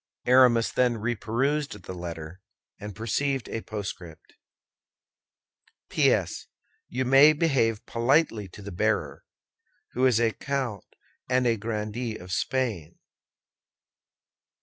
[0.25, 2.41] Aramis then reperused the letter,
[2.79, 4.33] and perceived a postscript:
[5.91, 6.47] PS.
[6.89, 9.23] You may behave politely to the bearer,
[9.91, 10.85] who is a count
[11.29, 12.97] and a grandee of Spain!